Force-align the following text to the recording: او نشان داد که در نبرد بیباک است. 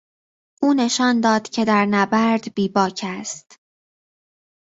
او 0.63 0.73
نشان 0.73 1.21
داد 1.21 1.49
که 1.49 1.65
در 1.65 1.85
نبرد 1.85 2.53
بیباک 2.53 3.01
است. 3.07 3.59